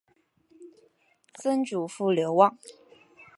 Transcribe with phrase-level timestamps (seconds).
[1.35, 2.57] 曾祖父刘旺。